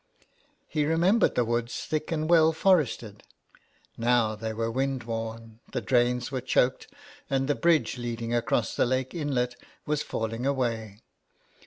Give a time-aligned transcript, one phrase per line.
[0.67, 3.21] He remembered the woods thick and well forested;
[3.99, 6.91] now they were windworn, the drains were choked,
[7.29, 11.01] and the bridge leading across the lake inlet was falling away.